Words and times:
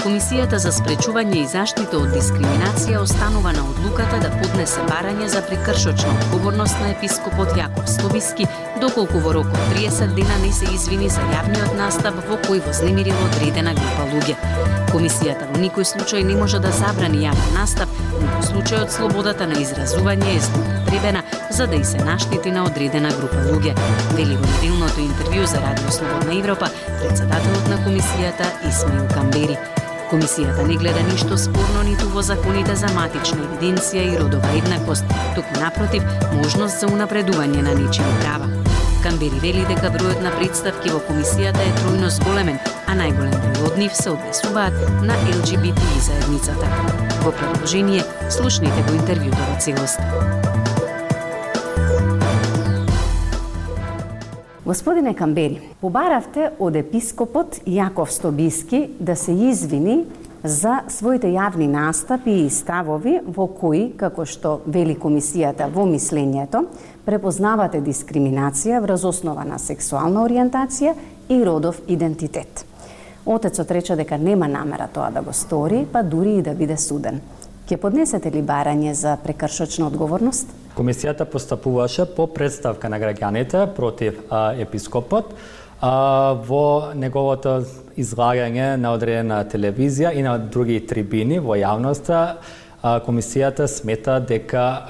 Комисијата 0.00 0.56
за 0.56 0.70
спречување 0.72 1.42
и 1.42 1.48
заштита 1.48 1.98
од 2.00 2.14
дискриминација 2.14 3.02
останува 3.02 3.50
на 3.52 3.60
одлуката 3.68 4.16
да 4.22 4.30
поднесе 4.32 4.80
барање 4.88 5.26
за 5.28 5.42
прикршочна 5.44 6.12
одговорност 6.22 6.78
на 6.80 6.86
епископот 6.94 7.50
Јаков 7.58 7.84
Слобиски, 7.84 8.46
доколку 8.80 9.20
во 9.20 9.34
рок 9.36 9.50
од 9.52 9.66
30 9.74 10.14
дена 10.16 10.38
не 10.40 10.52
се 10.56 10.70
извини 10.72 11.10
за 11.12 11.20
јавниот 11.34 11.74
настап 11.76 12.16
во 12.28 12.38
кој 12.46 12.62
вознемирил 12.64 13.18
одредена 13.26 13.74
група 13.76 14.06
луѓе. 14.12 14.38
Комисијата 14.88 15.50
во 15.50 15.60
никој 15.60 15.84
случај 15.90 16.24
не 16.30 16.38
може 16.38 16.62
да 16.64 16.72
забрани 16.78 17.20
јавен 17.26 17.52
настап, 17.58 17.92
но 18.14 18.30
во 18.38 18.46
случајот 18.46 18.94
слободата 18.94 19.50
на 19.50 19.60
изразување 19.60 20.32
е 20.36 20.40
злоупотребена 20.46 21.22
за 21.50 21.66
да 21.66 21.76
и 21.76 21.84
се 21.84 22.00
наштити 22.04 22.50
на 22.50 22.64
одредена 22.64 23.12
група 23.20 23.44
луѓе. 23.50 23.76
Вели 24.16 24.40
во 24.40 24.48
неделното 24.54 25.04
интервју 25.04 25.44
за 25.44 25.60
Радио 25.60 25.92
Слободна 25.92 26.38
Европа 26.38 26.72
председателот 27.02 27.68
на 27.68 27.78
комисијата 27.84 28.48
Исмаил 28.64 29.06
Камбери. 29.12 29.58
Комисијата 30.10 30.66
не 30.66 30.74
гледа 30.76 31.02
ништо 31.06 31.36
спорно 31.38 31.84
ниту 31.86 32.08
во 32.10 32.22
законите 32.26 32.74
за 32.74 32.88
матична 32.96 33.44
евиденција 33.44 34.02
и 34.10 34.16
родова 34.18 34.48
еднаквост, 34.58 35.06
туку 35.36 35.60
напротив, 35.60 36.02
можност 36.34 36.80
за 36.80 36.88
унапредување 36.90 37.62
на 37.62 37.76
нечии 37.78 38.16
права. 38.18 38.48
Камбери 39.04 39.38
вели 39.38 39.62
дека 39.68 39.92
бројот 39.94 40.18
на 40.26 40.34
представки 40.34 40.90
во 40.90 40.98
комисијата 41.06 41.62
е 41.62 41.76
тројно 41.78 42.10
зголемен, 42.10 42.58
а 42.90 42.98
најголем 42.98 43.38
број 43.38 43.70
од 43.70 43.78
нив 43.78 43.94
се 43.94 44.10
однесуваат 44.10 44.74
на 45.06 45.14
ЛГБТИ 45.30 46.02
заедницата. 46.08 46.66
Во 47.22 47.30
продолжение, 47.30 48.02
слушнете 48.28 48.82
го 48.90 48.98
интервјуто 48.98 49.46
во 49.46 49.60
целост. 49.62 50.79
Господине 54.70 55.16
Камбери, 55.18 55.56
побаравте 55.80 56.52
од 56.62 56.76
епископот 56.78 57.56
Јаков 57.66 58.12
Стобиски 58.14 58.84
да 59.00 59.16
се 59.18 59.32
извини 59.34 60.04
за 60.44 60.76
своите 60.86 61.26
јавни 61.34 61.66
настапи 61.66 62.36
и 62.44 62.52
ставови 62.54 63.16
во 63.26 63.48
кои, 63.50 63.88
како 63.98 64.22
што 64.22 64.52
вели 64.70 64.94
комисијата 64.94 65.66
во 65.74 65.88
мислењето, 65.90 66.62
препознавате 67.02 67.80
дискриминација 67.82 68.78
врз 68.86 69.08
основа 69.10 69.42
на 69.48 69.58
сексуална 69.58 70.22
ориентација 70.28 70.94
и 71.26 71.42
родов 71.42 71.82
идентитет. 71.88 72.62
Отецот 73.26 73.74
рече 73.74 73.98
дека 73.98 74.22
нема 74.22 74.46
намера 74.46 74.86
тоа 74.86 75.10
да 75.10 75.26
го 75.26 75.34
стори, 75.34 75.82
па 75.92 76.04
дури 76.06 76.38
и 76.38 76.46
да 76.46 76.54
биде 76.54 76.78
суден. 76.78 77.18
Ке 77.66 77.74
поднесете 77.76 78.30
ли 78.30 78.46
барање 78.46 78.94
за 78.94 79.18
прекршочна 79.18 79.90
одговорност? 79.90 80.59
Комисијата 80.74 81.24
постапуваше 81.24 82.06
по 82.16 82.26
представка 82.26 82.88
на 82.88 83.00
граѓаните 83.00 83.66
против 83.74 84.20
а, 84.30 84.54
епископот 84.54 85.34
а, 85.80 86.32
во 86.46 86.94
неговото 86.94 87.60
излагање 87.96 88.76
на 88.76 88.94
одредена 88.94 89.42
телевизија 89.44 90.14
и 90.14 90.22
на 90.22 90.38
други 90.38 90.80
трибини 90.86 91.40
во 91.42 91.58
јавноста 91.58 92.20
комисијата 92.80 93.66
смета 93.68 94.20
дека 94.24 94.88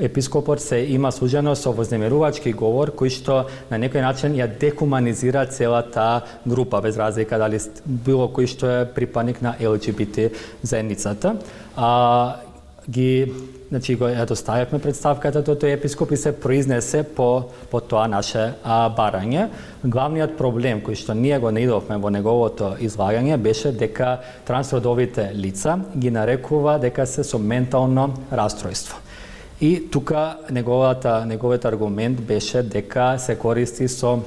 епископот 0.00 0.60
се 0.60 0.78
има 0.88 1.12
служено 1.12 1.54
со 1.54 1.72
вознемирувачки 1.72 2.52
говор 2.52 2.94
кој 2.96 3.12
што 3.12 3.44
на 3.70 3.76
некој 3.76 4.00
начин 4.00 4.32
ја 4.32 4.48
декуманизира 4.48 5.44
целата 5.46 6.24
група 6.46 6.80
без 6.80 6.96
разлика 6.96 7.38
дали 7.38 7.60
било 7.84 8.28
кој 8.32 8.46
што 8.48 8.66
е 8.66 8.86
припадник 8.88 9.42
на 9.42 9.54
ЛГБТ 9.60 10.32
заедницата. 10.62 11.36
А, 11.76 12.36
ги 12.90 13.32
значи 13.68 13.96
го 13.98 14.06
ја 14.06 14.26
доставивме 14.26 14.78
представката 14.78 15.42
до 15.42 15.56
тој 15.58 15.74
епископ 15.74 16.12
и 16.12 16.16
се 16.16 16.32
произнесе 16.32 17.02
по 17.02 17.50
по 17.70 17.80
тоа 17.80 18.06
наше 18.06 18.54
а, 18.64 18.86
барање. 18.90 19.48
Главниот 19.82 20.36
проблем 20.38 20.80
кој 20.86 20.94
што 20.94 21.14
ние 21.14 21.38
го 21.38 21.50
наидовме 21.50 21.98
во 21.98 22.10
неговото 22.10 22.76
излагање 22.80 23.36
беше 23.36 23.72
дека 23.72 24.20
трансродовите 24.46 25.32
лица 25.34 25.80
ги 25.98 26.10
нарекува 26.10 26.78
дека 26.78 27.06
се 27.06 27.24
со 27.24 27.38
ментално 27.38 28.14
расстройство. 28.32 28.98
И 29.60 29.90
тука 29.90 30.36
неговата 30.50 31.24
неговиот 31.26 31.64
аргумент 31.64 32.20
беше 32.20 32.62
дека 32.62 33.18
се 33.18 33.34
користи 33.34 33.88
со 33.88 34.20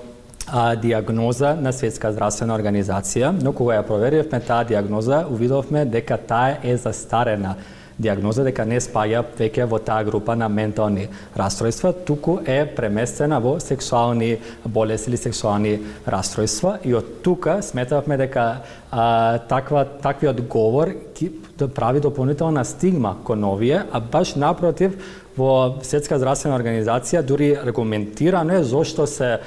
а, 0.52 0.76
диагноза 0.76 1.56
на 1.56 1.72
Светска 1.74 2.12
здравствена 2.12 2.58
организација, 2.58 3.31
но 3.41 3.53
кога 3.53 3.80
ја 3.80 3.88
проверивме 3.88 4.40
таа 4.40 4.66
диагноза, 4.66 5.26
увидовме 5.30 5.86
дека 5.86 6.18
таа 6.18 6.58
е 6.64 6.78
застарена 6.78 7.56
диагноза 8.00 8.46
дека 8.48 8.66
не 8.66 8.80
спаја 8.80 9.22
веќе 9.38 9.68
во 9.70 9.80
таа 9.84 10.04
група 10.08 10.36
на 10.36 10.48
ментални 10.50 11.08
расстройства, 11.36 11.92
туку 11.94 12.40
е 12.46 12.64
преместена 12.76 13.40
во 13.44 13.58
сексуални 13.60 14.38
болести 14.66 15.12
или 15.12 15.18
сексуални 15.18 15.80
расстройства 16.08 16.78
и 16.84 16.94
од 16.96 17.20
тука 17.24 17.59
сметавме 17.62 18.18
дека 18.18 18.46
а, 18.92 19.38
таква 19.50 19.86
таквиот 20.02 20.42
говор 20.48 20.94
ќе 21.14 21.32
да 21.59 21.68
прави 21.68 22.00
дополнителна 22.00 22.64
стигма 22.66 23.18
кон 23.24 23.44
овие, 23.44 23.84
а 23.92 24.00
баш 24.00 24.36
напротив 24.36 24.96
во 25.38 25.80
Светска 25.84 26.20
здравствена 26.20 26.56
организација 26.56 27.22
дури 27.24 27.52
аргументирано 27.59 28.59
е 28.59 28.64
зошто 28.64 29.08
се 29.08 29.38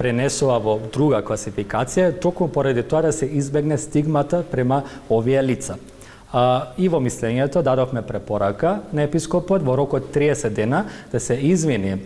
пренесува 0.00 0.58
во 0.58 0.78
друга 0.92 1.20
класификација, 1.22 2.14
токму 2.20 2.48
поради 2.48 2.82
тоа 2.82 3.02
да 3.06 3.12
се 3.12 3.26
избегне 3.26 3.78
стигмата 3.78 4.42
према 4.50 4.82
овие 5.10 5.42
лица. 5.44 5.76
А, 6.32 6.72
и 6.78 6.88
во 6.88 7.00
мислењето 7.02 7.62
дадовме 7.62 8.02
препорака 8.06 8.80
на 8.92 9.02
епископот 9.02 9.64
во 9.66 9.74
рокот 9.76 10.12
30 10.14 10.54
дена 10.54 10.84
да 11.12 11.20
се 11.20 11.34
извини 11.34 11.98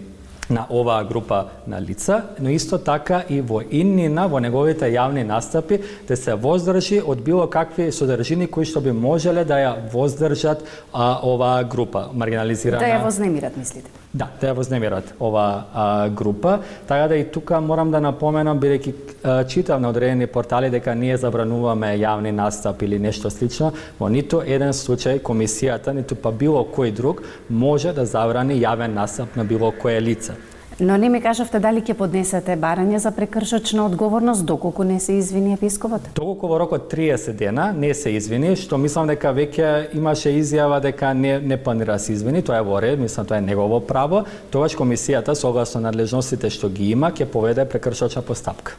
на 0.50 0.66
оваа 0.70 1.04
група 1.04 1.44
на 1.66 1.80
лица, 1.80 2.22
но 2.40 2.50
исто 2.50 2.78
така 2.78 3.24
и 3.28 3.40
во 3.40 3.62
иннина, 3.70 4.26
во 4.28 4.40
неговите 4.40 4.90
јавни 4.92 5.24
настапи, 5.24 5.80
да 6.08 6.16
се 6.16 6.34
воздржи 6.34 7.00
од 7.00 7.22
било 7.24 7.46
какви 7.50 7.90
содржини 7.92 8.46
кои 8.46 8.64
што 8.64 8.80
би 8.80 8.92
можеле 8.92 9.44
да 9.44 9.58
ја 9.58 9.72
воздржат 9.92 10.64
а, 10.92 11.20
оваа 11.22 11.64
група 11.64 12.08
маргинализирана. 12.12 12.80
Да 12.80 12.92
ја 12.92 13.02
вознемират, 13.04 13.56
мислите? 13.56 13.88
Да, 14.14 14.28
да 14.40 14.52
ја 14.52 14.54
вознемират 14.54 15.14
оваа 15.20 15.64
а, 15.72 16.08
група. 16.08 16.58
Така 16.86 17.08
да 17.08 17.16
и 17.16 17.24
тука 17.24 17.60
морам 17.60 17.90
да 17.90 18.00
напоменам, 18.00 18.60
бидејќи 18.60 19.48
читав 19.48 19.80
на 19.80 19.88
одредени 19.88 20.26
портали 20.26 20.70
дека 20.70 20.94
ние 20.94 21.16
забрануваме 21.16 21.94
јавни 21.98 22.30
настап 22.30 22.82
или 22.82 22.98
нешто 22.98 23.30
слично, 23.30 23.72
во 23.98 24.08
ниту 24.08 24.42
еден 24.44 24.76
случај 24.76 25.22
комисијата, 25.24 25.94
ниту 25.96 26.14
па 26.14 26.30
било 26.30 26.64
кој 26.64 26.92
друг, 26.92 27.22
може 27.48 27.92
да 27.92 28.04
забрани 28.06 28.60
јавен 28.60 28.94
настап 28.94 29.36
на 29.36 29.44
било 29.44 29.72
кое 29.72 30.00
лице. 30.00 30.34
Но 30.80 30.96
не 30.96 31.08
ми 31.08 31.20
кажавте 31.22 31.60
дали 31.62 31.78
ќе 31.78 31.94
поднесете 31.94 32.56
барање 32.58 32.98
за 32.98 33.12
прекршочна 33.14 33.84
одговорност 33.86 34.42
доколку 34.44 34.82
не 34.84 34.98
се 35.00 35.12
извини 35.12 35.52
епископот? 35.54 36.08
Доколку 36.16 36.48
во 36.50 36.58
рокот 36.58 36.88
30 36.90 37.32
дена 37.38 37.72
не 37.72 37.94
се 37.94 38.10
извини, 38.10 38.56
што 38.58 38.78
мислам 38.78 39.06
дека 39.06 39.30
веќе 39.30 39.94
имаше 39.94 40.32
изјава 40.34 40.80
дека 40.82 41.12
не 41.14 41.38
не 41.38 41.56
планира 41.56 41.92
да 41.92 41.98
се 41.98 42.12
извини, 42.12 42.42
тоа 42.42 42.58
е 42.58 42.66
во 42.66 42.82
ред, 42.82 42.98
мислам 42.98 43.26
тоа 43.26 43.38
е 43.38 43.46
негово 43.46 43.80
право, 43.86 44.24
тогаш 44.50 44.74
комисијата 44.74 45.34
согласно 45.34 45.80
надлежностите 45.80 46.50
што 46.50 46.68
ги 46.68 46.90
има 46.90 47.12
ќе 47.14 47.30
поведе 47.30 47.64
прекршочна 47.64 48.22
постапка. 48.22 48.74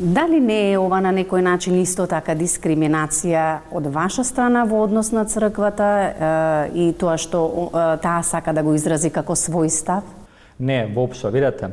Дали 0.00 0.40
не 0.40 0.72
е 0.72 0.78
ова 0.78 1.00
на 1.00 1.14
некој 1.14 1.40
начин 1.42 1.78
исто 1.78 2.06
така 2.06 2.34
дискриминација 2.34 3.58
од 3.70 3.86
ваша 3.86 4.24
страна 4.24 4.64
во 4.64 4.82
однос 4.82 5.12
на 5.12 5.24
црквата 5.24 6.68
и 6.74 6.92
тоа 6.98 7.16
што 7.18 7.70
таа 8.02 8.22
сака 8.22 8.52
да 8.52 8.62
го 8.62 8.74
изрази 8.74 9.10
како 9.10 9.38
свој 9.38 9.70
став? 9.70 10.17
Не, 10.60 10.86
воопшто, 10.94 11.30
видете. 11.30 11.70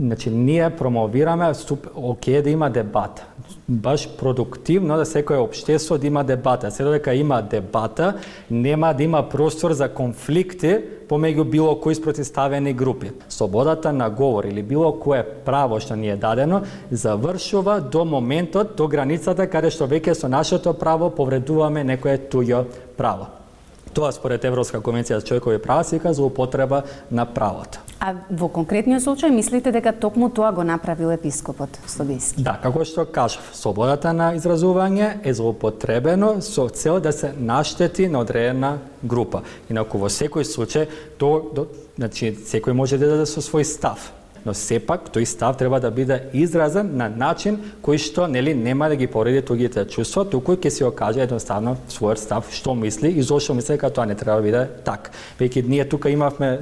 Значи, 0.00 0.30
ние 0.30 0.70
промовираме, 0.70 1.52
оке 1.94 2.42
да 2.42 2.50
има 2.50 2.70
дебата. 2.70 3.26
Баш 3.68 4.16
продуктивно 4.16 4.96
да 4.96 5.06
секое 5.06 5.38
обштество 5.38 5.98
да 5.98 6.06
има 6.06 6.24
дебата. 6.24 6.70
Се 6.70 6.84
додека 6.84 7.14
има 7.14 7.42
дебата, 7.42 8.14
нема 8.50 8.94
да 8.94 9.02
има 9.02 9.28
простор 9.28 9.72
за 9.72 9.88
конфликти 9.88 10.78
помеѓу 11.08 11.44
било 11.44 11.80
кои 11.80 11.94
спротивставени 11.94 12.72
групи. 12.72 13.10
Слободата 13.28 13.92
на 13.92 14.10
говор 14.10 14.44
или 14.44 14.62
било 14.62 14.92
кое 15.00 15.22
право 15.22 15.80
што 15.80 15.96
ни 15.96 16.10
е 16.10 16.16
дадено 16.16 16.62
завршува 16.90 17.80
до 17.80 18.04
моментот, 18.04 18.76
до 18.76 18.88
границата 18.88 19.46
каде 19.46 19.70
што 19.70 19.86
веќе 19.86 20.12
со 20.12 20.28
нашето 20.28 20.74
право 20.74 21.10
повредуваме 21.10 21.84
некое 21.84 22.18
туѓо 22.18 22.64
право. 22.98 23.30
Тоа 23.94 24.12
според 24.12 24.44
Европска 24.44 24.82
конвенција 24.82 25.22
за 25.22 25.24
човекови 25.24 25.62
права 25.62 25.84
се 25.84 25.96
вика 25.96 26.12
злоупотреба 26.12 26.82
на 27.10 27.24
правото. 27.24 27.85
А 27.98 28.12
во 28.28 28.48
конкретниот 28.52 29.00
случај 29.00 29.32
мислите 29.32 29.72
дека 29.72 29.92
токму 29.92 30.28
тоа 30.28 30.50
го 30.52 30.62
направил 30.62 31.10
епископот 31.14 31.78
Слобиски? 31.86 32.42
Да, 32.42 32.58
како 32.62 32.84
што 32.84 33.06
кажав, 33.08 33.46
слободата 33.56 34.12
на 34.12 34.34
изразување 34.36 35.24
е 35.24 35.32
злоупотребено 35.34 36.42
со 36.44 36.68
цел 36.68 37.00
да 37.00 37.12
се 37.12 37.32
наштети 37.38 38.08
на 38.08 38.20
одредена 38.20 38.78
група. 39.02 39.42
Инаку 39.70 39.98
во 39.98 40.12
секој 40.12 40.44
случај 40.44 40.86
то, 41.16 41.50
до, 41.54 41.66
значи 41.96 42.34
секој 42.36 42.76
може 42.76 43.00
да 43.00 43.08
даде 43.14 43.26
со 43.26 43.40
свој 43.40 43.64
став. 43.64 44.12
но 44.46 44.54
сепак 44.54 45.08
тој 45.10 45.26
став 45.26 45.56
треба 45.58 45.80
да 45.82 45.90
биде 45.90 46.20
изразен 46.32 46.92
на 46.96 47.08
начин 47.10 47.58
кој 47.82 47.98
што 47.98 48.28
нели 48.30 48.54
нема 48.54 48.88
да 48.88 48.96
ги 48.96 49.06
пореди 49.10 49.42
тугите 49.42 49.84
чувства, 49.90 50.22
туку 50.24 50.54
ќе 50.54 50.70
се 50.70 50.84
окаже 50.86 51.24
едноставно 51.24 51.76
својот 51.90 52.22
став 52.22 52.52
што 52.54 52.74
мисли 52.74 53.10
и 53.10 53.22
зошто 53.22 53.54
мисли 53.54 53.74
дека 53.74 53.90
тоа 53.90 54.06
не 54.06 54.14
треба 54.14 54.38
да 54.38 54.42
биде 54.46 54.62
така. 54.84 55.10
Веќе 55.40 55.66
ние 55.66 55.88
тука 55.88 56.10
имавме 56.10 56.60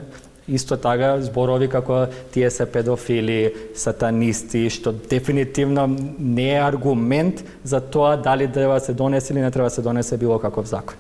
исто 0.49 0.77
така 0.77 1.21
зборови 1.21 1.69
како 1.69 2.07
тие 2.33 2.51
се 2.51 2.67
педофили, 2.67 3.55
сатанисти, 3.75 4.69
што 4.71 4.93
дефинитивно 4.93 5.89
не 6.19 6.51
е 6.55 6.61
аргумент 6.63 7.45
за 7.65 7.81
тоа 7.81 8.17
дали 8.17 8.49
треба 8.53 8.81
се 8.81 8.93
донесе 8.93 9.33
или 9.33 9.41
не 9.41 9.51
треба 9.51 9.71
се 9.71 9.83
донесе 9.83 10.17
било 10.17 10.39
каков 10.39 10.67
закон. 10.67 10.97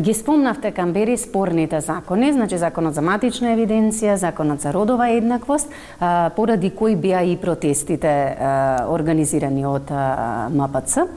Ги 0.00 0.14
спомнавте 0.14 0.70
Камбери 0.70 1.16
спорните 1.16 1.80
закони, 1.80 2.32
значи 2.32 2.58
законот 2.58 2.92
за 2.94 3.00
матична 3.00 3.54
евиденција, 3.56 4.14
законот 4.20 4.60
за 4.60 4.72
родова 4.72 5.08
еднаквост, 5.08 5.70
поради 6.36 6.70
кои 6.70 6.96
беа 6.96 7.22
и 7.24 7.36
протестите 7.40 8.36
организирани 8.84 9.64
од 9.66 9.88
МПЦ. 10.52 11.08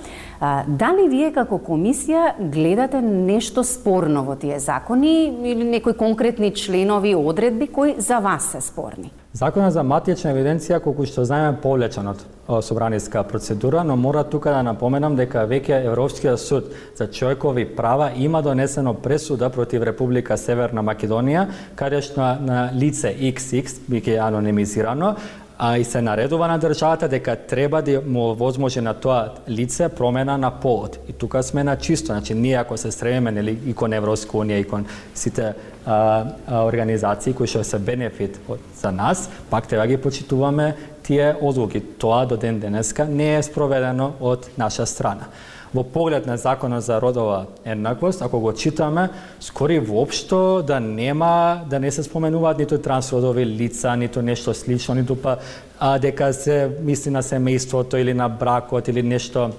Дали 0.68 1.04
вие 1.06 1.30
како 1.36 1.60
комисија 1.62 2.32
гледате 2.50 2.98
нешто 3.06 3.62
спорно 3.62 4.24
во 4.26 4.34
тие 4.42 4.58
закони 4.60 5.30
или 5.46 5.64
некои 5.64 5.94
конкретни 5.94 6.50
членови, 6.50 7.14
одредби 7.16 7.68
кои 7.68 7.94
за 7.98 8.18
вас 8.20 8.50
се 8.52 8.62
спорни? 8.62 9.12
Законот 9.38 9.72
за 9.72 9.84
матична 9.86 10.34
евиденција, 10.34 10.82
колку 10.84 11.06
што 11.08 11.24
знаеме, 11.24 11.54
повлечен 11.62 12.10
од 12.12 12.24
собраниска 12.66 13.22
процедура, 13.24 13.84
но 13.84 13.96
мора 13.96 14.26
тука 14.28 14.52
да 14.52 14.64
напоменам 14.66 15.16
дека 15.16 15.46
веќе 15.48 15.86
Европскиот 15.86 16.42
суд 16.42 16.74
за 16.98 17.08
човекови 17.08 17.64
права 17.76 18.10
има 18.18 18.42
донесено 18.42 18.94
пресуда 18.94 19.50
против 19.50 19.86
Република 19.88 20.36
Северна 20.38 20.84
Македонија, 20.84 21.46
каде 21.76 22.02
што 22.02 22.34
на 22.42 22.72
лице 22.76 23.14
XX, 23.14 23.78
биќе 23.88 24.18
анонимизирано, 24.20 25.16
а 25.64 25.78
и 25.78 25.84
се 25.84 26.02
наредува 26.02 26.48
на 26.48 26.60
државата 26.60 27.08
дека 27.08 27.36
треба 27.36 27.82
да 27.82 28.02
му 28.02 28.34
возможи 28.36 28.82
на 28.82 28.94
тоа 28.94 29.30
лице 29.50 29.90
промена 29.90 30.38
на 30.38 30.52
полот. 30.52 30.98
И 31.10 31.14
тука 31.14 31.44
сме 31.44 31.64
на 31.64 31.76
чисто, 31.76 32.06
значи 32.06 32.34
ние 32.34 32.56
ако 32.56 32.78
се 32.78 32.92
стремиме 32.92 33.32
нели 33.32 33.60
и 33.66 33.74
кон 33.74 33.94
Европска 33.94 34.42
унија 34.42 34.58
и 34.58 34.66
кон 34.66 34.86
сите 35.14 35.54
а, 35.86 36.26
а, 36.48 36.66
организации 36.66 37.34
кои 37.38 37.46
што 37.46 37.62
се 37.64 37.78
бенефит 37.78 38.42
за 38.74 38.92
нас, 38.92 39.30
пак 39.54 39.68
треба 39.70 39.86
ги 39.88 40.02
почитуваме 40.02 40.74
тие 41.06 41.36
одлуки. 41.42 41.82
Тоа 41.82 42.26
до 42.26 42.42
ден 42.42 42.60
денеска 42.60 43.06
не 43.06 43.38
е 43.38 43.44
спроведено 43.44 44.14
од 44.20 44.50
наша 44.58 44.86
страна 44.86 45.30
во 45.74 45.84
поглед 45.84 46.26
на 46.26 46.38
законот 46.38 46.84
за 46.84 47.02
родова 47.02 47.46
еднаквост, 47.66 48.22
ако 48.22 48.40
го 48.40 48.54
читаме, 48.54 49.10
скори 49.40 49.80
воопшто 49.80 50.64
да 50.68 50.80
нема, 50.80 51.62
да 51.70 51.80
не 51.80 51.92
се 51.92 52.04
споменуваат 52.04 52.58
ниту 52.58 52.78
трансродови 52.78 53.46
лица, 53.46 53.96
ниту 53.96 54.22
нешто 54.22 54.54
слично, 54.54 54.96
ниту 54.96 55.16
па 55.16 55.38
а, 55.80 56.00
дека 56.00 56.34
се 56.34 56.70
мисли 56.84 57.12
на 57.12 57.24
семејството 57.24 57.96
или 57.96 58.14
на 58.14 58.30
бракот 58.30 58.88
или 58.88 59.04
нешто 59.04 59.52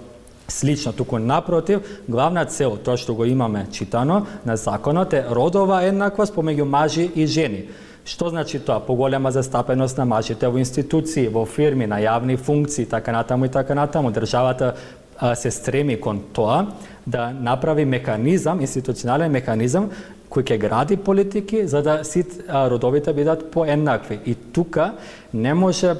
слично, 0.49 0.93
туку 0.93 1.19
напротив, 1.19 1.81
главна 2.09 2.45
цел, 2.45 2.77
тоа 2.77 2.97
што 2.97 3.15
го 3.15 3.25
имаме 3.25 3.67
читано 3.73 4.27
на 4.45 4.57
законот 4.57 5.13
е 5.13 5.25
родова 5.31 5.83
еднаквост 5.89 6.35
помеѓу 6.35 6.65
мажи 6.65 7.09
и 7.15 7.27
жени. 7.27 7.69
Што 8.05 8.29
значи 8.29 8.59
тоа? 8.59 8.81
Поголема 8.81 9.31
застапеност 9.31 9.99
на 9.99 10.05
мажите 10.05 10.49
во 10.49 10.59
институции, 10.59 11.29
во 11.29 11.45
фирми, 11.47 11.87
на 11.87 12.01
јавни 12.03 12.37
функции, 12.37 12.87
така 12.87 13.13
натаму 13.13 13.47
и 13.47 13.49
така 13.49 13.75
натаму. 13.75 14.11
Државата 14.11 14.75
се 15.35 15.51
стреми 15.51 16.01
кон 16.01 16.23
тоа 16.33 16.67
да 17.07 17.31
направи 17.31 17.85
механизам, 17.85 18.61
институционален 18.61 19.31
механизам 19.31 19.91
кој 20.33 20.49
ќе 20.49 20.59
гради 20.59 20.97
политики 20.97 21.67
за 21.69 21.83
да 21.83 22.01
сит 22.05 22.41
родовите 22.49 23.13
бидат 23.13 23.51
поеднакви. 23.53 24.19
И 24.27 24.35
тука 24.35 24.95
не 25.35 25.55
може 25.55 25.95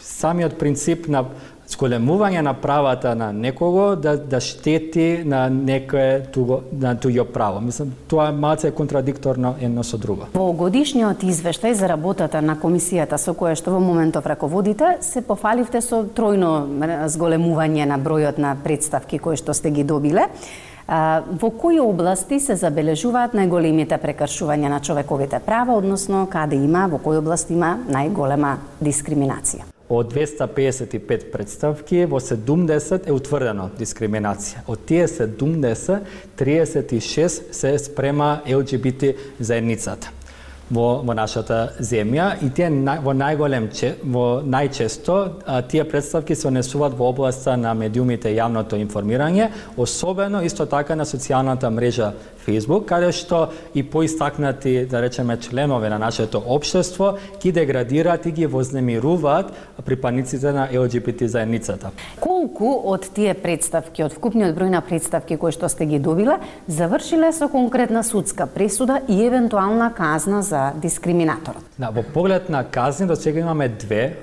самиот 0.00 0.58
принцип 0.58 1.08
на 1.08 1.24
зголемување 1.68 2.42
на 2.42 2.54
правата 2.54 3.14
на 3.14 3.32
некого 3.32 3.96
да, 3.96 4.16
да 4.16 4.40
штети 4.40 5.22
на 5.24 5.48
некое 5.50 6.22
туго, 6.32 6.62
на 6.72 6.94
туѓо 6.96 7.24
право. 7.32 7.60
Мислам, 7.60 7.92
тоа 8.08 8.28
е 8.30 8.36
малце 8.36 8.70
контрадикторно 8.70 9.54
едно 9.60 9.84
со 9.84 9.98
друго. 9.98 10.30
Во 10.34 10.52
годишниот 10.52 11.24
извештај 11.26 11.74
за 11.74 11.90
работата 11.90 12.40
на 12.42 12.56
комисијата 12.56 13.18
со 13.18 13.34
која 13.34 13.56
што 13.58 13.74
во 13.74 13.80
моментов 13.80 14.26
раководите, 14.26 14.98
се 15.00 15.22
пофаливте 15.26 15.82
со 15.82 16.04
тројно 16.06 17.06
зголемување 17.10 17.86
на 17.86 17.98
бројот 17.98 18.38
на 18.38 18.56
представки 18.62 19.18
кои 19.18 19.36
што 19.36 19.54
сте 19.54 19.70
ги 19.70 19.84
добиле. 19.84 20.30
Во 20.86 21.50
кои 21.50 21.80
области 21.82 22.38
се 22.38 22.54
забележуваат 22.54 23.34
најголемите 23.34 23.98
прекршувања 23.98 24.70
на 24.70 24.78
човековите 24.80 25.40
права, 25.42 25.74
односно 25.74 26.28
каде 26.30 26.62
има, 26.62 26.86
во 26.86 27.02
кои 27.02 27.18
области 27.18 27.58
има 27.58 27.74
најголема 27.90 28.58
дискриминација? 28.78 29.75
Од 29.88 30.10
255 30.10 31.30
представки, 31.32 32.04
во 32.10 32.18
70 32.18 33.06
е 33.06 33.14
утврдено 33.14 33.68
дискриминација. 33.78 34.64
Од 34.66 34.82
тие 34.88 35.06
70, 35.06 36.00
36 36.38 37.52
се 37.54 37.78
спрема 37.78 38.40
ЛГБТ 38.50 39.14
заедницата 39.38 40.10
во, 40.70 41.02
во 41.06 41.14
нашата 41.14 41.76
земја 41.78 42.32
и 42.42 42.50
тие 42.50 42.70
на, 42.72 42.98
во 43.02 43.14
најголем 43.14 43.68
во 44.02 44.26
најчесто 44.42 45.16
а, 45.46 45.60
тие 45.62 45.84
представки 45.88 46.34
се 46.34 46.48
однесуваат 46.48 46.96
во 46.98 47.10
областа 47.12 47.56
на 47.56 47.74
медиумите 47.74 48.32
и 48.32 48.38
јавното 48.40 48.78
информирање, 48.80 49.50
особено 49.76 50.42
исто 50.42 50.66
така 50.66 50.96
на 50.96 51.06
социјалната 51.06 51.70
мрежа 51.70 52.12
Facebook, 52.46 52.86
каде 52.86 53.12
што 53.12 53.50
и 53.74 53.82
поистакнати, 53.82 54.86
да 54.90 55.02
речеме, 55.02 55.36
членови 55.36 55.88
на 55.88 55.98
нашето 55.98 56.42
општество 56.46 57.18
ги 57.42 57.52
деградираат 57.52 58.26
и 58.26 58.32
ги 58.32 58.46
вознемируваат 58.46 59.52
припадниците 59.84 60.52
на 60.52 60.68
ЛГБТ 60.72 61.28
заедницата. 61.28 61.90
Колку 62.20 62.72
од 62.92 63.08
тие 63.14 63.34
представки, 63.34 64.04
од 64.06 64.14
вкупниот 64.14 64.54
број 64.56 64.70
на 64.70 64.80
представки 64.80 65.36
кои 65.36 65.52
што 65.52 65.68
сте 65.68 65.86
ги 65.86 65.98
добиле, 65.98 66.38
завршиле 66.66 67.32
со 67.32 67.48
конкретна 67.48 68.04
судска 68.04 68.46
пресуда 68.46 69.00
и 69.08 69.18
евентуална 69.26 69.92
казна 69.94 70.42
за 70.42 70.72
дискриминаторот? 70.82 71.62
Да, 71.78 71.90
во 71.90 72.02
поглед 72.02 72.48
на 72.48 72.64
казни 72.64 73.06
до 73.06 73.16
сега 73.16 73.40
имаме 73.40 73.68
две 73.68 74.16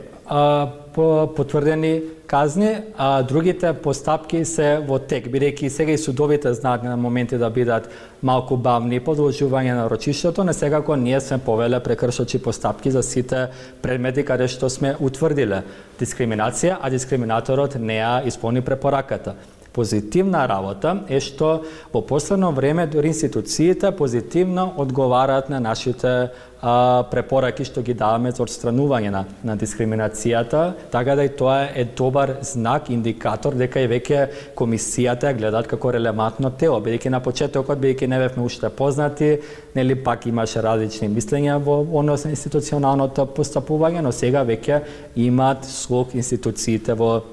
потврдени 0.95 2.01
казни, 2.27 2.77
а 2.97 3.23
другите 3.23 3.73
постапки 3.73 4.45
се 4.45 4.79
во 4.87 4.97
тек, 4.99 5.27
бидејќи 5.29 5.69
сега 5.69 5.93
и 5.93 6.01
судовите 6.01 6.53
знаат 6.53 6.83
на 6.83 6.95
моменти 6.97 7.37
да 7.37 7.49
бидат 7.49 7.89
малку 8.21 8.57
бавни 8.57 8.99
продолжување 9.03 9.75
на 9.77 9.85
рочиштето, 9.91 10.43
не 10.43 10.53
секако 10.53 10.95
ние 10.95 11.21
сме 11.21 11.37
повеле 11.37 11.79
прекршачи 11.83 12.41
постапки 12.41 12.91
за 12.91 13.03
сите 13.03 13.47
предмети 13.81 14.25
каде 14.25 14.47
што 14.47 14.69
сме 14.69 14.95
утврдиле 14.99 15.63
дискриминација, 15.99 16.77
а 16.81 16.89
дискриминаторот 16.89 17.75
не 17.79 17.99
ја 17.99 18.25
исполни 18.27 18.61
препораката. 18.61 19.35
Позитивна 19.73 20.45
работа 20.47 20.99
е 21.09 21.17
што 21.17 21.63
во 21.89 22.03
последно 22.05 22.51
време 22.53 22.85
дури 22.87 23.09
институциите 23.09 23.89
позитивно 23.91 24.73
одговараат 24.77 25.49
на 25.49 25.59
нашите 25.59 26.29
а, 26.63 27.03
препораки 27.09 27.65
што 27.65 27.81
ги 27.81 27.95
даваме 27.97 28.31
за 28.31 28.45
отстранување 28.45 29.09
на, 29.09 29.23
на 29.43 29.57
дискриминацијата, 29.57 30.61
така 30.93 31.17
да 31.17 31.25
и 31.25 31.33
тоа 31.33 31.73
е 31.73 31.87
добар 31.97 32.37
знак, 32.45 32.93
индикатор 32.93 33.57
дека 33.57 33.81
и 33.81 33.89
веќе 33.89 34.53
комисијата 34.55 35.31
ја 35.31 35.37
гледаат 35.41 35.67
како 35.67 35.91
релевантно 35.91 36.53
тело, 36.53 36.77
бидејќи 36.77 37.09
на 37.09 37.19
почетокот 37.25 37.81
бидејќи 37.81 38.13
не 38.13 38.21
бевме 38.21 38.45
уште 38.45 38.69
познати, 38.69 39.39
нели 39.75 39.97
пак 40.03 40.29
имаше 40.29 40.61
различни 40.61 41.09
мислења 41.09 41.57
во 41.57 41.81
однос 41.81 42.29
на 42.29 42.37
институционалното 42.37 43.25
постапување, 43.35 44.05
но 44.05 44.13
сега 44.13 44.45
веќе 44.45 44.83
имаат 45.15 45.65
слог 45.65 46.13
институциите 46.13 46.93
во 46.93 47.23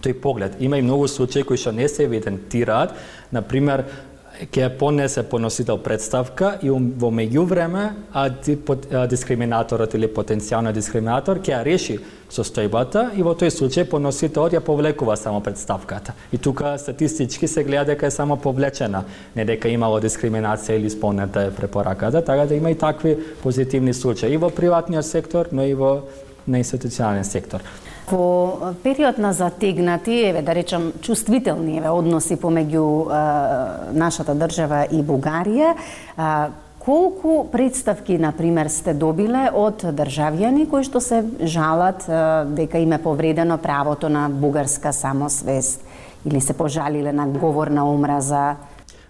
тој 0.00 0.20
поглед. 0.20 0.56
Има 0.60 0.78
и 0.78 0.82
многу 0.82 1.08
случаи 1.08 1.44
кои 1.44 1.56
што 1.56 1.72
не 1.72 1.88
се 1.88 2.04
евидентираат, 2.08 2.94
на 3.32 3.42
пример 3.42 3.84
ќе 4.48 4.70
понесе 4.78 5.22
поносител 5.28 5.78
представка 5.84 6.54
и 6.62 6.70
во 6.70 7.10
меѓувреме 7.12 7.82
а, 8.12 8.28
дискриминаторот 9.06 9.94
или 9.94 10.08
потенцијалниот 10.08 10.76
дискриминатор 10.76 11.42
ќе 11.44 11.52
ја 11.52 11.60
реши 11.66 11.98
состојбата 12.30 13.10
и 13.18 13.26
во 13.26 13.34
тој 13.34 13.52
случај 13.52 13.88
поносителот 13.90 14.54
ја 14.56 14.62
повлекува 14.64 15.16
само 15.16 15.42
представката. 15.44 16.14
И 16.32 16.38
тука 16.38 16.76
статистички 16.78 17.48
се 17.48 17.64
гледа 17.64 17.92
дека 17.92 18.06
е 18.06 18.10
само 18.10 18.36
повлечена, 18.36 19.04
не 19.36 19.44
дека 19.44 19.68
имало 19.68 20.00
дискриминација 20.00 20.78
или 20.78 20.86
исполнета 20.86 21.42
е 21.42 21.54
препораката, 21.54 22.20
да? 22.20 22.24
така 22.24 22.46
да 22.46 22.54
има 22.54 22.70
и 22.70 22.78
такви 22.78 23.16
позитивни 23.42 23.94
случаи 23.94 24.32
и 24.32 24.40
во 24.40 24.50
приватниот 24.50 25.04
сектор, 25.04 25.48
но 25.52 25.64
и 25.64 25.74
во 25.74 26.00
на 26.48 26.58
институционален 26.58 27.24
сектор. 27.24 27.60
Во 28.10 28.74
период 28.82 29.18
на 29.18 29.32
затегнати, 29.32 30.10
еве 30.10 30.42
да 30.42 30.54
речам, 30.54 30.92
чувствителни 31.02 31.78
еве 31.78 31.90
односи 31.94 32.34
помеѓу 32.34 32.86
е, 33.06 33.20
нашата 33.94 34.34
држава 34.34 34.82
и 34.90 34.98
Бугарија, 34.98 35.74
е, 35.76 36.50
колку 36.82 37.44
представки, 37.52 38.18
на 38.18 38.32
пример, 38.32 38.66
сте 38.66 38.94
добиле 38.94 39.50
од 39.54 39.84
државјани 39.84 40.66
кои 40.70 40.82
што 40.82 40.98
се 40.98 41.22
жалат 41.46 42.08
е, 42.08 42.22
дека 42.56 42.82
им 42.82 42.92
е 42.92 43.02
повредено 43.02 43.58
правото 43.58 44.08
на 44.08 44.26
бугарска 44.28 44.92
самосвест 44.92 45.84
или 46.26 46.40
се 46.40 46.52
пожалиле 46.52 47.12
на 47.12 47.28
говор 47.28 47.70
на 47.70 47.86
омраза? 47.86 48.56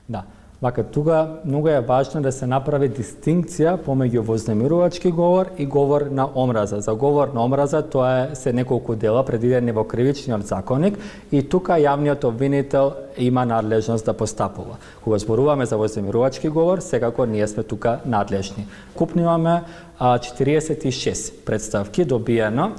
Да. 0.08 0.24
Вака, 0.62 0.84
тука 0.84 1.28
многу 1.44 1.68
е 1.68 1.80
важно 1.80 2.20
да 2.20 2.28
се 2.32 2.44
направи 2.44 2.90
дистинкција 2.92 3.78
помеѓу 3.80 4.20
вознемирувачки 4.28 5.08
говор 5.08 5.48
и 5.56 5.64
говор 5.66 6.02
на 6.12 6.26
омраза. 6.36 6.80
За 6.84 6.92
говор 6.94 7.32
на 7.32 7.44
омраза 7.44 7.80
тоа 7.82 8.10
е 8.20 8.34
се 8.36 8.52
неколку 8.52 8.94
дела 8.94 9.24
предвидени 9.24 9.72
во 9.72 9.86
кривичниот 9.88 10.44
законник 10.44 10.98
и 11.32 11.40
тука 11.40 11.80
јавниот 11.80 12.28
обвинител 12.28 12.92
има 13.16 13.46
надлежност 13.46 14.04
да 14.04 14.12
постапува. 14.12 14.76
Кога 15.04 15.18
зборуваме 15.18 15.66
за 15.66 15.76
вознемирувачки 15.76 16.48
говор, 16.48 16.78
секако 16.78 17.24
ние 17.24 17.48
сме 17.48 17.62
тука 17.62 18.00
надлежни. 18.04 18.66
Купниваме 18.94 19.62
46 20.00 21.44
представки 21.44 22.04
добиено 22.04 22.72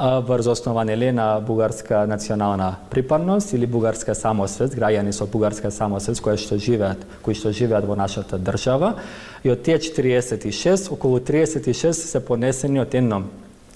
врз 0.00 0.46
основа 0.46 0.84
нели 0.84 1.12
на 1.12 1.40
бугарска 1.40 2.06
национална 2.06 2.76
припадност 2.90 3.52
или 3.52 3.66
бугарска 3.66 4.14
самосвест, 4.14 4.74
граѓани 4.74 5.12
со 5.12 5.26
бугарска 5.26 5.70
самосвест 5.70 6.22
кои 6.24 6.40
што 6.40 6.56
живеат, 6.56 7.04
кои 7.22 7.34
што 7.34 7.52
живеат 7.52 7.84
во 7.84 7.96
нашата 7.96 8.38
држава. 8.38 8.96
И 9.44 9.50
од 9.52 9.62
тие 9.62 9.78
46, 9.78 10.92
околу 10.92 11.20
36 11.20 11.92
се 11.92 12.24
понесени 12.24 12.80
од 12.80 12.94
едно 12.94 13.22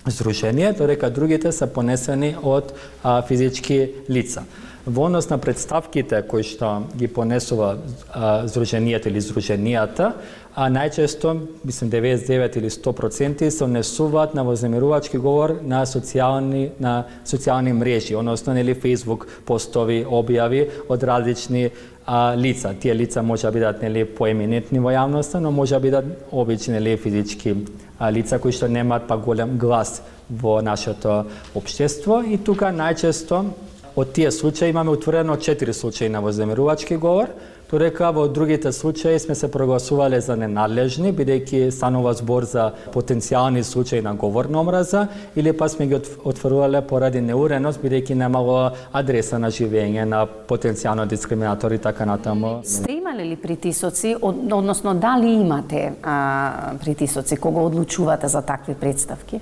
здружение, 0.07 0.73
додека 0.73 1.11
другите 1.11 1.53
се 1.53 1.67
понесени 1.67 2.37
од 2.43 2.73
а, 3.03 3.23
физички 3.23 3.91
лица. 4.09 4.43
Во 4.87 5.09
однос 5.09 5.27
на 5.27 5.41
представките 5.43 6.21
кои 6.31 6.45
што 6.47 6.85
ги 6.95 7.09
понесува 7.11 7.73
а, 7.75 8.45
здруженијата 8.47 9.11
или 9.11 9.19
здруженијата, 9.19 10.13
а 10.55 10.69
најчесто, 10.71 11.33
мислам 11.67 11.91
99 11.91 12.59
или 12.61 12.71
100% 12.71 13.51
се 13.51 13.65
однесуваат 13.65 14.37
на 14.39 14.45
вознемирувачки 14.47 15.19
говор 15.19 15.57
на 15.63 15.83
социјални 15.91 16.71
на 16.79 16.95
социјални 17.27 17.75
мрежи, 17.75 18.15
односно 18.15 18.55
нели 18.55 18.79
Facebook 18.79 19.27
постови, 19.45 20.05
објави 20.07 20.69
од 20.89 21.03
различни 21.03 21.67
а, 22.07 22.37
лица. 22.39 22.71
Тие 22.81 22.95
лица 22.95 23.23
може 23.23 23.51
да 23.51 23.53
бидат 23.53 23.83
нели 23.83 24.07
поеминентни 24.07 24.79
во 24.79 24.95
јавноста, 24.95 25.43
но 25.43 25.51
може 25.51 25.75
да 25.75 25.81
бидат 25.81 26.31
обични 26.31 26.79
нели 26.79 26.97
физички 26.97 27.57
а, 27.99 28.13
лица 28.13 28.39
кои 28.39 28.55
што 28.55 28.71
немаат 28.71 29.11
па 29.11 29.19
голем 29.19 29.59
глас 29.59 29.99
во 30.31 30.61
нашето 30.63 31.25
општество 31.59 32.23
и 32.23 32.39
тука 32.39 32.71
најчесто 32.71 33.49
Од 33.97 34.13
тие 34.13 34.31
случаи 34.31 34.69
имаме 34.69 34.91
утворено 34.91 35.37
четири 35.37 35.73
случаи 35.75 36.09
на 36.09 36.21
вознемирувачки 36.21 36.97
говор, 36.97 37.31
додека 37.71 38.11
во 38.13 38.27
другите 38.29 38.73
случаи 38.73 39.19
сме 39.19 39.35
се 39.35 39.49
прогласувале 39.51 40.21
за 40.21 40.37
ненадлежни, 40.37 41.15
бидејќи 41.17 41.71
станува 41.73 42.13
збор 42.13 42.45
за 42.45 42.67
потенцијални 42.93 43.63
случаи 43.65 44.03
на 44.05 44.13
говорна 44.15 44.61
омраза, 44.61 45.07
или 45.37 45.57
па 45.57 45.69
сме 45.69 45.87
ги 45.87 45.97
отворувале 46.25 46.85
поради 46.85 47.25
неуреност, 47.25 47.81
бидејќи 47.81 48.21
немало 48.21 48.77
адреса 48.93 49.41
на 49.41 49.49
живење 49.49 50.05
на 50.05 50.27
потенцијално 50.29 51.09
дискриминатори 51.09 51.79
така 51.79 52.05
натаму. 52.05 52.61
Сте 52.65 53.01
имале 53.01 53.25
ли 53.25 53.37
притисоци, 53.37 54.17
односно 54.21 54.95
дали 54.95 55.41
имате 55.41 55.93
а, 56.03 56.77
притисоци 56.85 57.37
кога 57.37 57.61
одлучувате 57.61 58.29
за 58.29 58.43
такви 58.43 58.75
представки? 58.75 59.41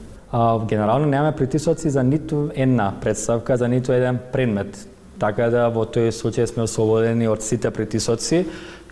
Генерално 0.68 1.06
немаме 1.06 1.36
притисоци 1.36 1.90
за 1.90 2.02
ниту 2.02 2.48
една 2.54 2.92
представка, 3.00 3.56
за 3.56 3.68
ниту 3.68 3.92
еден 3.92 4.18
предмет. 4.32 4.88
Така 5.18 5.46
да 5.50 5.68
во 5.70 5.84
тој 5.86 6.10
случај 6.10 6.48
сме 6.50 6.64
ослободени 6.66 7.28
од 7.30 7.42
сите 7.42 7.70
притисоци 7.70 8.40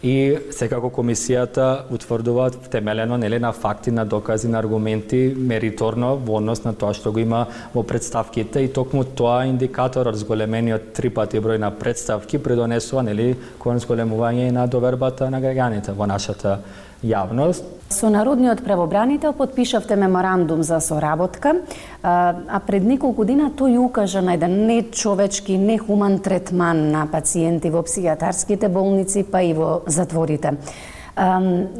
и 0.03 0.39
секако 0.51 0.91
комисијата 0.91 1.85
утврдува 1.91 2.51
темелено 2.71 3.17
нели 3.19 3.39
на 3.39 3.53
факти, 3.53 3.91
на 3.91 4.05
докази, 4.07 4.49
на 4.49 4.59
аргументи, 4.59 5.35
мериторно 5.37 6.17
во 6.17 6.39
однос 6.39 6.65
на 6.65 6.75
тоа 6.75 6.95
што 6.95 7.13
го 7.13 7.23
има 7.23 7.47
во 7.75 7.83
представките 7.83 8.63
и 8.63 8.71
токму 8.71 9.05
тоа 9.05 9.47
индикатор 9.47 10.11
од 10.11 10.19
зголемениот 10.19 10.93
три 10.95 11.11
пати 11.11 11.43
број 11.43 11.59
на 11.59 11.71
представки 11.71 12.39
придонесува 12.39 13.03
нели 13.03 13.35
кон 13.59 13.83
зголемување 13.83 14.49
и 14.49 14.55
на 14.55 14.67
довербата 14.67 15.31
на 15.31 15.43
граѓаните 15.43 15.95
во 15.95 16.07
нашата 16.07 16.59
јавност. 17.03 17.65
Со 17.93 18.09
Народниот 18.09 18.65
правобранител 18.65 19.33
подпишавте 19.33 19.97
меморандум 19.97 20.63
за 20.63 20.81
соработка, 20.81 21.55
а 22.03 22.61
пред 22.67 22.85
неколку 22.85 23.25
дена 23.25 23.51
тој 23.51 23.77
укажа 23.79 24.23
на 24.23 24.35
еден 24.35 24.67
нечовечки, 24.67 25.59
нехуман 25.59 26.19
третман 26.19 26.91
на 26.91 27.07
пациенти 27.07 27.71
во 27.71 27.83
психијатарските 27.85 28.69
болници, 28.69 29.25
па 29.25 29.43
и 29.43 29.53
во 29.53 29.83
затворите. 29.87 30.57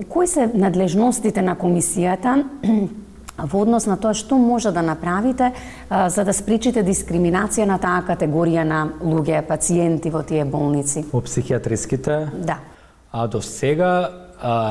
Кои 0.09 0.27
се 0.27 0.51
надлежностите 0.55 1.43
на 1.43 1.57
комисијата 1.57 2.45
во 3.39 3.63
однос 3.65 3.87
на 3.87 3.97
тоа 3.97 4.13
што 4.15 4.37
може 4.37 4.71
да 4.71 4.83
направите 4.83 5.53
а, 5.89 6.11
за 6.11 6.25
да 6.25 6.33
спречите 6.37 6.85
дискриминација 6.85 7.65
на 7.65 7.79
таа 7.81 8.03
категорија 8.05 8.65
на 8.69 8.83
луѓе, 9.01 9.41
пациенти 9.49 10.11
во 10.13 10.21
тие 10.23 10.45
болници? 10.45 11.07
Во 11.13 11.23
психијатриските? 11.25 12.29
Да. 12.45 12.59
А 13.13 13.27
до 13.27 13.41
сега 13.41 14.22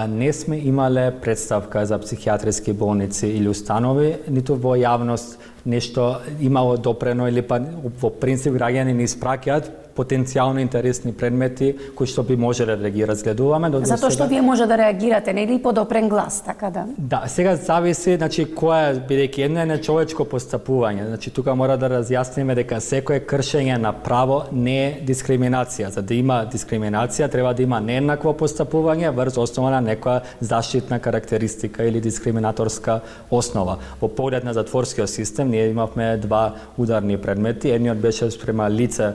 не 0.09 0.33
сме 0.33 0.57
имале 0.57 1.11
представка 1.21 1.85
за 1.85 1.99
психијатриски 1.99 2.73
болници 2.73 3.27
или 3.27 3.49
установи, 3.49 4.17
ниту 4.27 4.55
во 4.55 4.75
јавност 4.75 5.39
нешто 5.65 6.15
имало 6.39 6.77
допрено 6.77 7.27
или 7.27 7.41
па 7.41 7.59
во 8.01 8.09
принцип 8.09 8.53
граѓани 8.53 8.93
не 8.93 9.07
испраќаат 9.07 9.81
потенцијално 9.95 10.61
интересни 10.61 11.13
предмети 11.13 11.71
кои 11.95 12.07
што 12.07 12.23
би 12.23 12.35
можеле 12.39 12.75
да 12.79 12.89
ги 12.89 13.05
разгледуваме. 13.07 13.69
До 13.69 13.81
Затоа 13.85 14.11
што 14.11 14.27
вие 14.29 14.41
може 14.41 14.65
да 14.65 14.77
реагирате, 14.77 15.33
не 15.33 15.45
ли 15.47 15.59
подопрен 15.61 16.09
глас, 16.09 16.41
така 16.45 16.69
да? 16.69 16.85
Да, 16.97 17.23
сега 17.27 17.55
зависи, 17.55 18.15
значи, 18.17 18.45
која 18.45 18.95
бидејќи 19.07 19.45
едно 19.45 19.61
е 19.61 19.69
нечовечко 19.73 20.25
постапување. 20.25 21.07
Значи, 21.07 21.31
тука 21.31 21.55
мора 21.55 21.77
да 21.77 21.89
разјасниме 21.91 22.55
дека 22.55 22.81
секое 22.81 23.19
кршење 23.19 23.77
на 23.77 23.93
право 23.93 24.43
не 24.51 24.77
е 24.85 24.91
дискриминација. 25.07 25.91
За 25.91 26.01
да 26.01 26.15
има 26.15 26.41
дискриминација, 26.51 27.29
треба 27.31 27.53
да 27.53 27.63
има 27.63 27.81
нееднакво 27.81 28.33
постапување 28.37 29.11
врз 29.15 29.37
основа 29.37 29.75
на 29.75 29.81
некоја 29.91 30.21
заштитна 30.39 30.99
карактеристика 30.99 31.83
или 31.83 32.01
дискриминаторска 32.01 33.01
основа. 33.29 33.77
Во 34.01 34.07
поглед 34.07 34.43
на 34.43 34.53
затворскиот 34.53 35.09
систем, 35.09 35.50
ние 35.51 35.67
имавме 35.69 36.17
два 36.17 36.55
ударни 36.77 37.17
предмети. 37.17 37.69
Едниот 37.75 37.99
беше 37.99 38.31
спрема 38.31 38.69
лице 38.71 39.13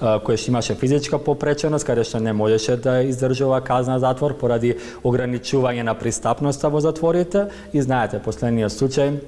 кој 0.00 0.36
што 0.40 0.50
имаше 0.50 0.74
физичка 0.80 1.18
попреченост, 1.20 1.84
каде 1.84 2.04
што 2.08 2.20
не 2.20 2.32
можеше 2.32 2.76
да 2.80 3.02
издржува 3.04 3.60
казна 3.60 3.98
затвор 4.00 4.32
поради 4.40 4.74
ограничување 5.04 5.84
на 5.84 5.94
пристапноста 5.94 6.70
во 6.72 6.80
затворите. 6.80 7.48
И 7.72 7.82
знаете, 7.82 8.22
последниот 8.24 8.72
случај 8.72 9.20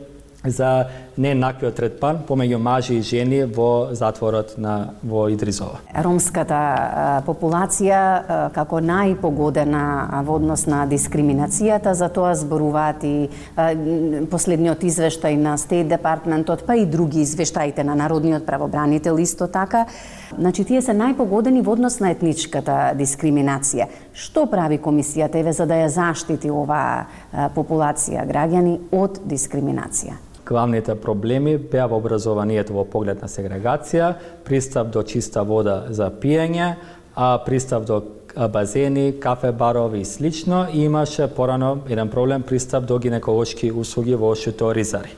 за 0.45 0.89
нееднаквиот 1.17 1.77
третман 1.77 2.19
помеѓу 2.29 2.59
мажи 2.61 2.99
и 2.99 3.03
жени 3.03 3.45
во 3.45 3.95
затворот 3.97 4.57
на 4.59 4.95
во 5.03 5.27
Идризова. 5.33 5.81
Ромската 6.05 7.23
популација 7.27 8.51
како 8.55 8.81
најпогодена 8.81 10.23
во 10.27 10.37
однос 10.37 10.67
на 10.67 10.85
дискриминацијата, 10.87 11.95
за 11.97 12.09
тоа 12.09 12.35
зборуваат 12.37 13.05
и 13.05 13.15
последниот 14.31 14.85
извештај 14.85 15.39
на 15.41 15.57
Стейт 15.59 15.89
Департментот, 15.89 16.67
па 16.67 16.77
и 16.77 16.87
други 16.87 17.23
извештаите 17.25 17.85
на 17.85 17.95
Народниот 17.95 18.47
правобранител 18.47 19.19
исто 19.19 19.49
така. 19.49 19.87
Значи, 20.39 20.65
тие 20.65 20.83
се 20.83 20.93
најпогодени 20.93 21.63
во 21.65 21.73
однос 21.77 22.01
на 22.01 22.11
етничката 22.13 22.93
дискриминација. 22.99 23.89
Што 24.13 24.47
прави 24.51 24.79
комисијата 24.79 25.41
еве 25.41 25.53
за 25.53 25.67
да 25.67 25.81
ја 25.81 25.89
заштити 25.89 26.51
оваа 26.51 27.07
популација 27.57 28.27
граѓани 28.29 28.79
од 28.93 29.21
дискриминација? 29.25 30.21
Главните 30.47 30.95
проблеми 30.95 31.57
беа 31.59 31.89
во 31.91 31.99
образованието 31.99 32.77
во 32.77 32.85
поглед 32.87 33.19
на 33.19 33.27
сегрегација, 33.27 34.13
пристап 34.47 34.93
до 34.95 35.03
чиста 35.03 35.43
вода 35.43 35.89
за 35.91 36.07
пиење, 36.07 36.77
а 37.17 37.39
пристап 37.43 37.83
до 37.89 38.03
базени, 38.53 39.19
кафе 39.21 39.51
барови 39.53 40.01
и 40.01 40.05
слично 40.05 40.67
и 40.73 40.85
имаше 40.85 41.27
порано 41.27 41.79
еден 41.89 42.09
проблем 42.09 42.43
пристап 42.43 42.85
до 42.87 42.99
гинеколошки 42.99 43.73
услуги 43.73 44.15
во 44.15 44.31
Ошуто 44.31 44.75
Ризари. 44.75 45.11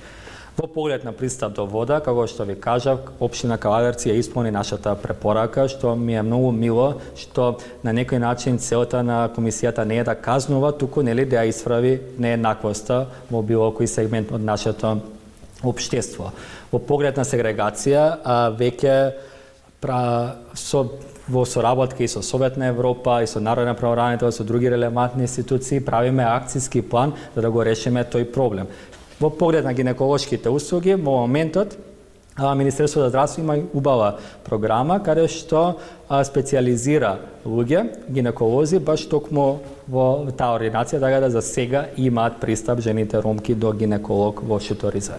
Во 0.57 0.67
поглед 0.67 1.05
на 1.05 1.13
пристап 1.13 1.53
до 1.53 1.67
вода, 1.67 2.01
како 2.01 2.25
што 2.27 2.47
ви 2.49 2.57
кажав, 2.57 3.13
општина 3.21 3.59
Каладерци 3.61 4.09
ја 4.09 4.17
исполни 4.19 4.51
нашата 4.51 4.97
препорака, 4.97 5.69
што 5.69 5.93
ми 5.95 6.17
е 6.17 6.23
многу 6.23 6.51
мило, 6.57 7.03
што 7.15 7.59
на 7.85 7.93
некој 7.93 8.19
начин 8.19 8.59
целта 8.59 9.03
на 9.03 9.29
комисијата 9.37 9.85
не 9.85 10.01
е 10.01 10.05
да 10.05 10.17
казнува, 10.17 10.73
туку 10.73 11.03
нели 11.03 11.29
да 11.29 11.45
ја 11.45 11.53
исправи 11.53 12.01
нееднаквоста 12.19 13.07
во 13.31 13.43
било 13.43 13.71
кој 13.71 13.87
сегмент 13.87 14.33
од 14.33 14.41
нашето 14.41 14.97
општество. 15.63 16.33
Во 16.73 16.79
поглед 16.79 17.17
на 17.17 17.25
сегрегација, 17.25 18.05
а, 18.25 18.51
веќе 18.51 19.15
пра, 19.81 20.37
со 20.55 20.85
во 21.29 21.45
соработка 21.45 22.03
и 22.03 22.09
со 22.09 22.23
Совет 22.23 22.57
на 22.57 22.69
Европа 22.69 23.23
и 23.23 23.27
со 23.27 23.41
Народна 23.41 23.75
правобранител, 23.75 24.33
со 24.33 24.45
други 24.45 24.71
релевантни 24.71 25.23
институции, 25.23 25.81
правиме 25.81 26.25
акцијски 26.25 26.83
план 26.83 27.13
за 27.35 27.43
да 27.43 27.51
го 27.51 27.65
решиме 27.65 28.05
тој 28.05 28.33
проблем. 28.33 28.67
Во 29.21 29.31
поглед 29.31 29.65
на 29.65 29.75
гинеколошките 29.75 30.49
услуги, 30.49 30.95
во 30.95 31.27
моментот 31.27 31.77
Министерството 32.57 33.05
за 33.05 33.09
здравство 33.09 33.41
има 33.41 33.57
убава 33.75 34.19
програма 34.45 35.03
каде 35.03 35.27
што 35.29 35.79
специализира 36.25 37.19
луѓе, 37.45 38.09
гинеколози, 38.09 38.79
баш 38.79 39.09
токму 39.11 39.59
во 39.89 40.31
таа 40.31 40.55
ординација, 40.59 41.01
така 41.01 41.21
да 41.21 41.31
за 41.31 41.43
сега 41.43 41.89
имаат 41.97 42.41
пристап 42.41 42.81
жените 42.81 43.21
ромки 43.23 43.55
до 43.55 43.73
гинеколог 43.73 44.41
во 44.41 44.61
Шиторизар. 44.61 45.19